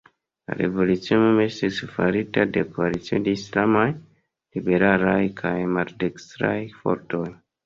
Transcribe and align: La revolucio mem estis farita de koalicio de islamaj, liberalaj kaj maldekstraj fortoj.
La 0.51 0.55
revolucio 0.59 1.17
mem 1.23 1.41
estis 1.43 1.81
farita 1.97 2.45
de 2.55 2.63
koalicio 2.77 3.19
de 3.27 3.35
islamaj, 3.41 3.85
liberalaj 4.59 5.21
kaj 5.45 5.53
maldekstraj 5.77 6.57
fortoj. 6.81 7.25